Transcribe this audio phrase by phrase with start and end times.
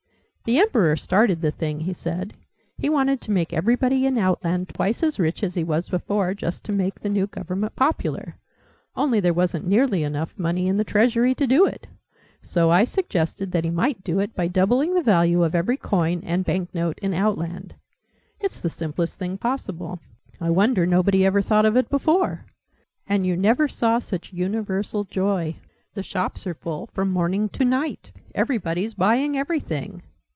[0.43, 2.33] "The Emperor started the thing," he said.
[2.77, 6.65] "He wanted to make everybody in Outland twice as rich as he was before just
[6.65, 8.35] to make the new Government popular.
[8.95, 11.85] Only there wasn't nearly enough money in the Treasury to do it.
[12.41, 16.21] So I suggested that he might do it by doubling the value of every coin
[16.25, 17.75] and bank note in Outland.
[18.39, 19.99] It's the simplest thing possible.
[20.41, 22.45] I wonder nobody ever thought of it before!
[23.07, 25.55] And you never saw such universal joy.
[25.93, 28.11] The shops are full from morning to night.
[28.35, 30.01] Everybody's buying everything!"